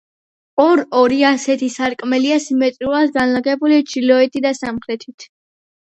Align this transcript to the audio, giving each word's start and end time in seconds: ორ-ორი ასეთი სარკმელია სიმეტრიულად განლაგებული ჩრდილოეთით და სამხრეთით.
ორ-ორი 0.61 1.19
ასეთი 1.31 1.69
სარკმელია 1.75 2.39
სიმეტრიულად 2.45 3.13
განლაგებული 3.19 3.81
ჩრდილოეთით 3.93 4.49
და 4.51 4.59
სამხრეთით. 4.65 5.29